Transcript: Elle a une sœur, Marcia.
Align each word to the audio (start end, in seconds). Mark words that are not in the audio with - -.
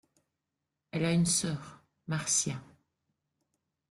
Elle 0.89 1.05
a 1.05 1.11
une 1.11 1.27
sœur, 1.27 1.83
Marcia. 2.07 2.55